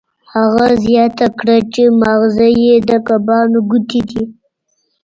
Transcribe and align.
هغه 0.33 0.67
زیاته 0.85 1.27
کړه 1.39 1.57
چې 1.73 1.83
ماغزه 2.01 2.47
یې 2.63 2.75
د 2.89 2.91
کبانو 3.07 3.59
ګوتې 3.69 4.01
دي 4.09 4.23